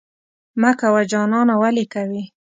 مه 0.61 0.71
کوه 0.79 1.01
جانانه 1.11 1.55
ولې 1.61 1.85
کوې؟ 1.93 2.23